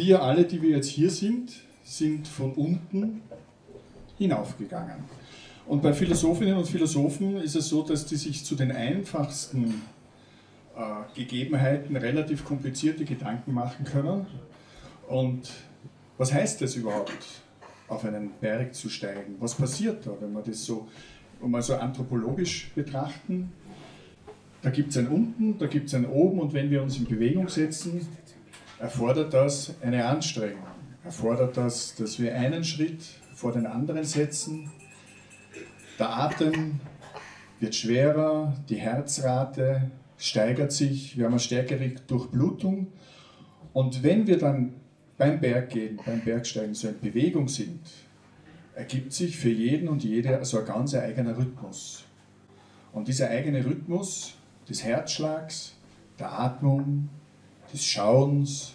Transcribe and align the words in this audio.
wir 0.00 0.22
alle, 0.22 0.44
die 0.44 0.62
wir 0.62 0.70
jetzt 0.70 0.88
hier 0.88 1.10
sind, 1.10 1.52
sind 1.84 2.26
von 2.26 2.52
unten 2.52 3.20
hinaufgegangen. 4.16 5.04
Und 5.66 5.82
bei 5.82 5.92
Philosophinnen 5.92 6.56
und 6.56 6.66
Philosophen 6.66 7.36
ist 7.36 7.54
es 7.54 7.68
so, 7.68 7.82
dass 7.82 8.06
die 8.06 8.16
sich 8.16 8.42
zu 8.42 8.54
den 8.54 8.72
einfachsten 8.72 9.82
äh, 10.74 10.80
Gegebenheiten 11.14 11.96
relativ 11.96 12.46
komplizierte 12.46 13.04
Gedanken 13.04 13.52
machen 13.52 13.84
können. 13.84 14.26
Und 15.06 15.50
was 16.16 16.32
heißt 16.32 16.62
das 16.62 16.76
überhaupt, 16.76 17.42
auf 17.86 18.02
einen 18.04 18.30
Berg 18.40 18.74
zu 18.74 18.88
steigen? 18.88 19.36
Was 19.38 19.54
passiert 19.54 20.06
da, 20.06 20.12
wenn 20.18 20.32
wir 20.32 20.42
das 20.42 20.64
so 20.64 20.88
mal 21.42 21.60
so 21.60 21.74
anthropologisch 21.74 22.70
betrachten? 22.74 23.52
Da 24.62 24.70
gibt 24.70 24.90
es 24.90 24.96
ein 24.96 25.08
unten, 25.08 25.58
da 25.58 25.66
gibt 25.66 25.88
es 25.88 25.94
ein 25.94 26.06
oben 26.06 26.40
und 26.40 26.54
wenn 26.54 26.70
wir 26.70 26.82
uns 26.82 26.96
in 26.96 27.04
Bewegung 27.04 27.48
setzen, 27.48 28.06
erfordert 28.80 29.34
das 29.34 29.74
eine 29.82 30.06
Anstrengung. 30.06 30.66
Erfordert 31.04 31.56
das, 31.56 31.94
dass 31.94 32.18
wir 32.18 32.34
einen 32.34 32.64
Schritt 32.64 33.02
vor 33.34 33.52
den 33.52 33.66
anderen 33.66 34.04
setzen. 34.04 34.70
Der 35.98 36.10
Atem 36.10 36.80
wird 37.60 37.74
schwerer, 37.74 38.54
die 38.68 38.76
Herzrate 38.76 39.90
steigert 40.16 40.72
sich, 40.72 41.16
wir 41.16 41.26
haben 41.26 41.32
eine 41.32 41.40
stärkere 41.40 41.90
Durchblutung. 42.06 42.88
Und 43.72 44.02
wenn 44.02 44.26
wir 44.26 44.38
dann 44.38 44.74
beim 45.18 45.40
Berggehen, 45.40 46.00
beim 46.04 46.20
Bergsteigen 46.20 46.74
so 46.74 46.88
in 46.88 47.00
Bewegung 47.00 47.48
sind, 47.48 47.80
ergibt 48.74 49.12
sich 49.12 49.36
für 49.36 49.50
jeden 49.50 49.88
und 49.88 50.02
jede 50.02 50.42
so 50.44 50.58
ein 50.58 50.64
ganz 50.64 50.94
eigener 50.94 51.36
Rhythmus. 51.36 52.04
Und 52.92 53.08
dieser 53.08 53.28
eigene 53.28 53.64
Rhythmus 53.64 54.34
des 54.68 54.82
Herzschlags, 54.84 55.74
der 56.18 56.38
Atmung, 56.38 57.08
des 57.72 57.84
Schauens, 57.84 58.74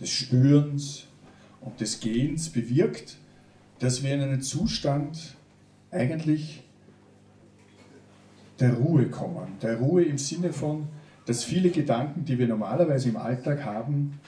des 0.00 0.10
Spürens 0.10 1.06
und 1.60 1.80
des 1.80 2.00
Gehens 2.00 2.50
bewirkt, 2.50 3.16
dass 3.78 4.02
wir 4.02 4.14
in 4.14 4.20
einen 4.20 4.42
Zustand 4.42 5.36
eigentlich 5.90 6.62
der 8.60 8.74
Ruhe 8.74 9.08
kommen. 9.08 9.58
Der 9.62 9.78
Ruhe 9.78 10.04
im 10.04 10.18
Sinne 10.18 10.52
von, 10.52 10.88
dass 11.26 11.44
viele 11.44 11.70
Gedanken, 11.70 12.24
die 12.24 12.38
wir 12.38 12.48
normalerweise 12.48 13.08
im 13.08 13.16
Alltag 13.16 13.64
haben, 13.64 14.18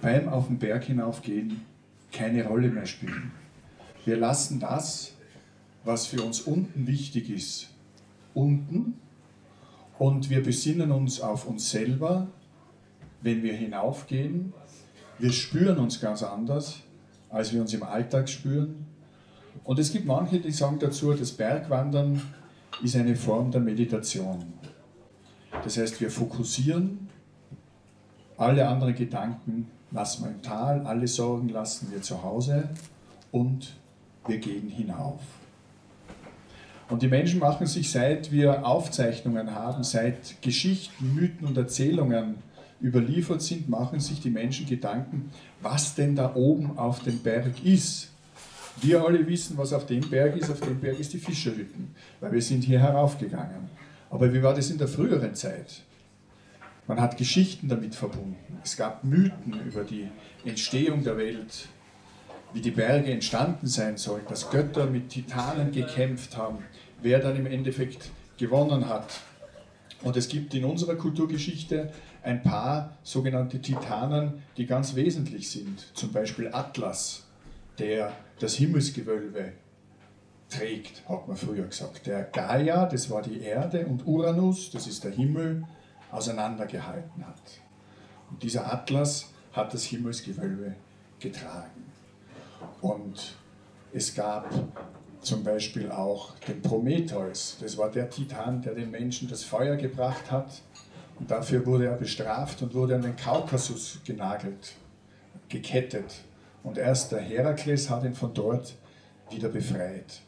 beim 0.00 0.28
auf 0.28 0.46
den 0.46 0.58
Berg 0.58 0.84
hinaufgehen, 0.84 1.60
keine 2.12 2.46
Rolle 2.46 2.68
mehr 2.68 2.86
spielen. 2.86 3.32
Wir 4.04 4.16
lassen 4.16 4.60
das, 4.60 5.12
was 5.84 6.06
für 6.06 6.22
uns 6.22 6.40
unten 6.40 6.86
wichtig 6.86 7.30
ist, 7.30 7.70
unten 8.32 8.94
und 9.98 10.30
wir 10.30 10.42
besinnen 10.42 10.90
uns 10.90 11.20
auf 11.20 11.46
uns 11.46 11.70
selber, 11.70 12.28
wenn 13.22 13.42
wir 13.42 13.54
hinaufgehen. 13.54 14.52
Wir 15.18 15.32
spüren 15.32 15.78
uns 15.78 16.00
ganz 16.00 16.22
anders, 16.22 16.80
als 17.30 17.52
wir 17.52 17.60
uns 17.60 17.72
im 17.72 17.84
Alltag 17.84 18.28
spüren. 18.28 18.86
Und 19.62 19.78
es 19.78 19.92
gibt 19.92 20.06
manche, 20.06 20.40
die 20.40 20.50
sagen 20.50 20.78
dazu, 20.80 21.12
das 21.12 21.30
Bergwandern 21.32 22.20
ist 22.82 22.96
eine 22.96 23.14
Form 23.14 23.52
der 23.52 23.60
Meditation. 23.60 24.52
Das 25.62 25.76
heißt, 25.76 26.00
wir 26.00 26.10
fokussieren, 26.10 27.08
alle 28.36 28.66
anderen 28.66 28.96
Gedanken 28.96 29.68
lassen 29.92 30.24
wir 30.24 30.30
im 30.32 30.42
Tal, 30.42 30.84
alle 30.84 31.06
Sorgen 31.06 31.48
lassen 31.48 31.92
wir 31.92 32.02
zu 32.02 32.20
Hause 32.24 32.68
und 33.30 33.74
wir 34.26 34.38
gehen 34.38 34.68
hinauf. 34.68 35.20
Und 36.88 37.02
die 37.02 37.08
Menschen 37.08 37.38
machen 37.38 37.66
sich, 37.66 37.90
seit 37.90 38.32
wir 38.32 38.66
Aufzeichnungen 38.66 39.54
haben, 39.54 39.84
seit 39.84 40.42
Geschichten, 40.42 41.14
Mythen 41.14 41.46
und 41.46 41.56
Erzählungen 41.56 42.36
überliefert 42.82 43.42
sind, 43.42 43.68
machen 43.68 44.00
sich 44.00 44.20
die 44.20 44.30
Menschen 44.30 44.66
Gedanken, 44.66 45.30
was 45.60 45.94
denn 45.94 46.16
da 46.16 46.34
oben 46.34 46.78
auf 46.78 47.02
dem 47.02 47.18
Berg 47.18 47.64
ist. 47.64 48.10
Wir 48.80 49.04
alle 49.04 49.26
wissen, 49.26 49.56
was 49.56 49.72
auf 49.72 49.86
dem 49.86 50.00
Berg 50.08 50.36
ist. 50.36 50.50
Auf 50.50 50.60
dem 50.60 50.80
Berg 50.80 50.98
ist 50.98 51.12
die 51.12 51.18
Fischerhütten, 51.18 51.94
weil 52.20 52.32
wir 52.32 52.42
sind 52.42 52.64
hier 52.64 52.80
heraufgegangen. 52.80 53.70
Aber 54.10 54.32
wie 54.32 54.42
war 54.42 54.54
das 54.54 54.70
in 54.70 54.78
der 54.78 54.88
früheren 54.88 55.34
Zeit? 55.34 55.82
Man 56.86 57.00
hat 57.00 57.16
Geschichten 57.16 57.68
damit 57.68 57.94
verbunden. 57.94 58.58
Es 58.62 58.76
gab 58.76 59.04
Mythen 59.04 59.58
über 59.66 59.84
die 59.84 60.08
Entstehung 60.44 61.02
der 61.02 61.16
Welt, 61.16 61.68
wie 62.52 62.60
die 62.60 62.70
Berge 62.70 63.10
entstanden 63.10 63.66
sein 63.66 63.96
sollen, 63.96 64.24
dass 64.28 64.50
Götter 64.50 64.86
mit 64.86 65.08
Titanen 65.08 65.72
gekämpft 65.72 66.36
haben, 66.36 66.58
wer 67.00 67.20
dann 67.20 67.36
im 67.36 67.46
Endeffekt 67.46 68.10
gewonnen 68.36 68.88
hat. 68.88 69.20
Und 70.02 70.16
es 70.16 70.28
gibt 70.28 70.54
in 70.54 70.64
unserer 70.64 70.96
Kulturgeschichte 70.96 71.90
ein 72.22 72.42
paar 72.42 72.96
sogenannte 73.02 73.60
Titanen, 73.60 74.42
die 74.56 74.66
ganz 74.66 74.94
wesentlich 74.94 75.50
sind. 75.50 75.94
Zum 75.94 76.12
Beispiel 76.12 76.50
Atlas, 76.52 77.26
der 77.78 78.12
das 78.38 78.54
Himmelsgewölbe 78.54 79.52
trägt, 80.48 81.08
hat 81.08 81.26
man 81.26 81.36
früher 81.36 81.66
gesagt. 81.66 82.06
Der 82.06 82.24
Gaia, 82.24 82.86
das 82.86 83.10
war 83.10 83.22
die 83.22 83.40
Erde, 83.40 83.86
und 83.86 84.06
Uranus, 84.06 84.70
das 84.70 84.86
ist 84.86 85.04
der 85.04 85.12
Himmel, 85.12 85.64
auseinandergehalten 86.10 87.26
hat. 87.26 87.60
Und 88.30 88.42
dieser 88.42 88.72
Atlas 88.72 89.32
hat 89.52 89.74
das 89.74 89.84
Himmelsgewölbe 89.84 90.74
getragen. 91.18 91.84
Und 92.80 93.36
es 93.92 94.14
gab 94.14 94.50
zum 95.24 95.42
Beispiel 95.42 95.90
auch 95.90 96.34
den 96.40 96.62
Prometheus, 96.62 97.56
das 97.60 97.76
war 97.76 97.90
der 97.90 98.10
Titan, 98.10 98.62
der 98.62 98.74
den 98.74 98.90
Menschen 98.90 99.28
das 99.28 99.42
Feuer 99.42 99.76
gebracht 99.76 100.30
hat. 100.30 100.62
Und 101.18 101.30
dafür 101.30 101.64
wurde 101.64 101.86
er 101.86 101.96
bestraft 101.96 102.62
und 102.62 102.74
wurde 102.74 102.96
an 102.96 103.02
den 103.02 103.16
Kaukasus 103.16 104.00
genagelt, 104.04 104.74
gekettet. 105.48 106.22
Und 106.62 106.78
erst 106.78 107.12
der 107.12 107.20
Herakles 107.20 107.88
hat 107.88 108.04
ihn 108.04 108.14
von 108.14 108.34
dort 108.34 108.74
wieder 109.30 109.48
befreit. 109.48 110.20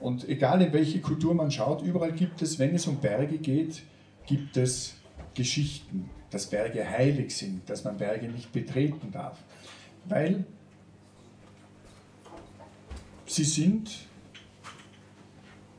Und 0.00 0.28
egal 0.28 0.62
in 0.62 0.72
welche 0.72 1.00
Kultur 1.00 1.34
man 1.34 1.50
schaut, 1.50 1.82
überall 1.82 2.12
gibt 2.12 2.42
es, 2.42 2.58
wenn 2.58 2.74
es 2.74 2.86
um 2.86 2.96
Berge 2.96 3.38
geht, 3.38 3.82
gibt 4.26 4.56
es 4.56 4.94
Geschichten, 5.34 6.10
dass 6.30 6.46
Berge 6.46 6.88
heilig 6.88 7.36
sind, 7.36 7.68
dass 7.68 7.84
man 7.84 7.96
Berge 7.96 8.28
nicht 8.28 8.52
betreten 8.52 9.10
darf. 9.12 9.38
Weil 10.06 10.44
sie 13.26 13.44
sind 13.44 13.90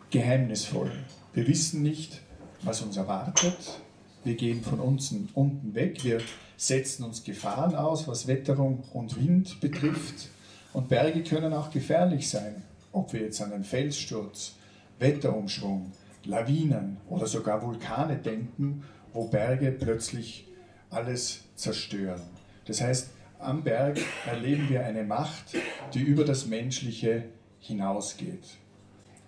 geheimnisvoll. 0.09 0.91
Wir 1.33 1.47
wissen 1.47 1.83
nicht, 1.83 2.21
was 2.61 2.81
uns 2.81 2.97
erwartet. 2.97 3.79
Wir 4.23 4.35
gehen 4.35 4.63
von 4.63 4.79
uns 4.79 5.13
unten 5.33 5.75
weg. 5.75 6.03
Wir 6.03 6.19
setzen 6.57 7.03
uns 7.03 7.23
Gefahren 7.23 7.75
aus, 7.75 8.07
was 8.07 8.27
Wetterung 8.27 8.83
und 8.93 9.17
Wind 9.17 9.59
betrifft. 9.59 10.29
Und 10.73 10.89
Berge 10.89 11.23
können 11.23 11.53
auch 11.53 11.69
gefährlich 11.71 12.29
sein, 12.29 12.63
ob 12.91 13.13
wir 13.13 13.21
jetzt 13.21 13.41
an 13.41 13.53
einen 13.53 13.63
Felssturz, 13.63 14.55
Wetterumschwung, 14.99 15.91
Lawinen 16.25 16.97
oder 17.09 17.27
sogar 17.27 17.61
Vulkane 17.61 18.17
denken, 18.17 18.83
wo 19.13 19.27
Berge 19.27 19.71
plötzlich 19.71 20.47
alles 20.89 21.43
zerstören. 21.55 22.21
Das 22.65 22.81
heißt, 22.81 23.11
am 23.39 23.63
Berg 23.63 23.99
erleben 24.25 24.69
wir 24.69 24.83
eine 24.83 25.03
Macht, 25.03 25.55
die 25.93 26.01
über 26.01 26.25
das 26.25 26.47
Menschliche 26.47 27.25
hinausgeht. 27.59 28.57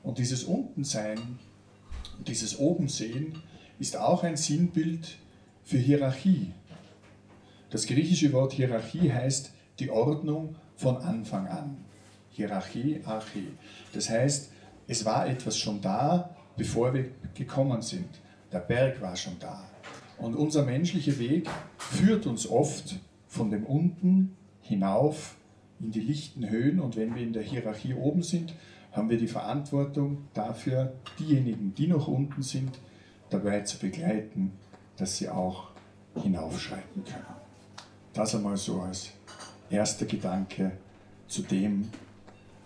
Und 0.07 0.19
dieses 0.19 0.45
Untensein, 0.45 1.38
dieses 2.25 2.57
Obensehen 2.59 3.44
ist 3.78 3.97
auch 3.97 4.23
ein 4.23 4.38
Sinnbild 4.38 5.18
für 5.66 5.78
Hierarchie. 5.78 6.53
Das 7.72 7.85
griechische 7.85 8.31
Wort 8.31 8.53
Hierarchie 8.53 9.12
heißt 9.12 9.51
die 9.79 9.90
Ordnung 9.90 10.56
von 10.78 10.96
Anfang 10.96 11.47
an. 11.47 11.84
Hierarchie, 12.29 13.01
Archie. 13.03 13.50
Das 13.91 14.09
heißt, 14.09 14.50
es 14.88 15.03
war 15.03 15.28
etwas 15.28 15.57
schon 15.57 15.81
da, 15.81 16.34
bevor 16.56 16.94
wir 16.94 17.09
gekommen 17.34 17.81
sind. 17.81 18.07
Der 18.53 18.59
Berg 18.59 19.01
war 19.01 19.17
schon 19.17 19.38
da. 19.41 19.69
Und 20.19 20.38
unser 20.38 20.63
menschlicher 20.63 21.19
Weg 21.19 21.50
führt 21.78 22.28
uns 22.28 22.47
oft 22.47 22.97
von 23.28 23.51
dem 23.51 23.66
Unten 23.66 24.38
hinauf 24.62 25.35
in 25.82 25.91
die 25.91 25.99
lichten 25.99 26.49
Höhen. 26.49 26.79
Und 26.79 26.96
wenn 26.96 27.14
wir 27.14 27.23
in 27.23 27.34
der 27.34 27.43
Hierarchie 27.43 27.93
oben 27.93 28.23
sind, 28.23 28.53
haben 28.97 29.09
wir 29.11 29.17
die 29.17 29.28
Verantwortung 29.28 30.28
dafür, 30.34 30.94
diejenigen, 31.20 31.73
die 31.76 31.88
noch 31.88 32.08
unten 32.08 32.41
sind, 32.41 32.79
dabei 33.29 33.61
zu 33.61 33.78
begleiten, 33.78 34.53
dass 34.97 35.17
sie 35.17 35.29
auch 35.29 35.70
hinaufschreiten 36.16 37.05
können. 37.05 37.26
Das 38.14 38.34
einmal 38.34 38.58
so 38.58 38.82
als 38.82 39.11
erster 39.70 40.08
Gedanke 40.08 40.72
zu 41.28 41.44
dem, 41.44 41.90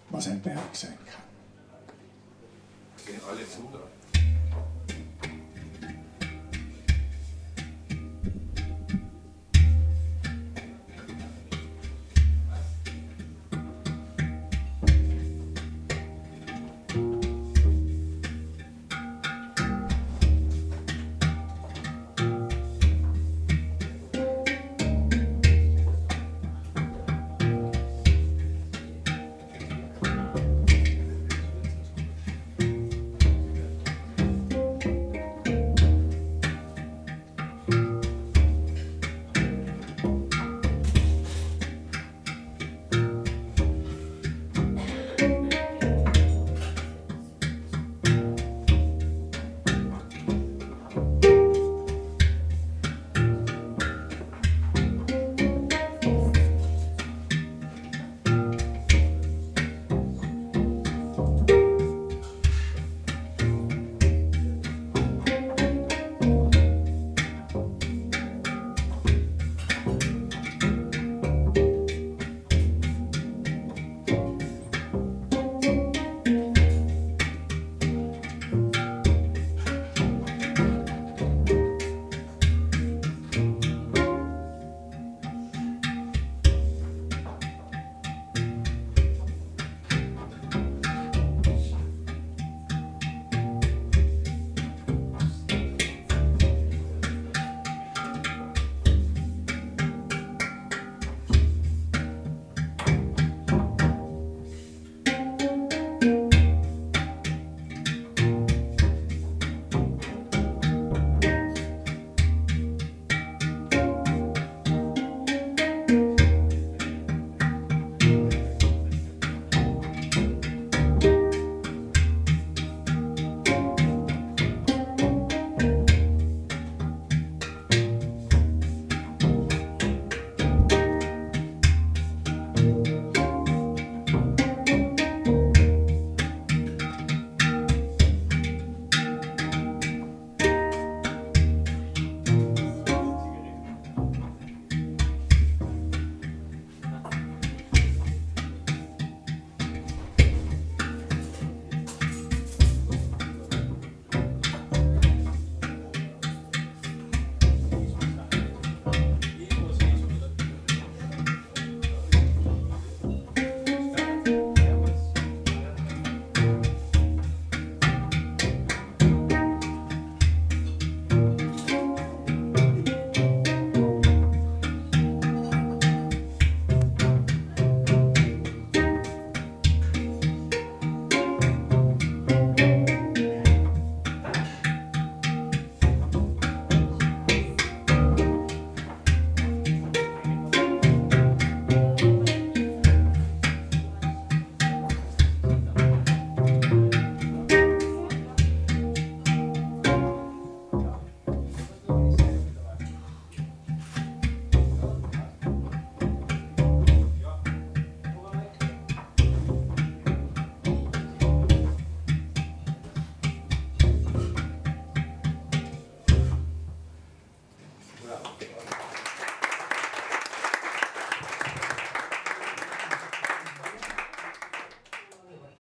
was 0.09 0.29
ein 0.29 0.39
Berg 0.41 0.73
sein 0.73 0.97
kann. 1.05 1.23
Gehen 3.05 3.19
alle 3.29 3.45
zu 3.47 3.67
da? 3.73 3.90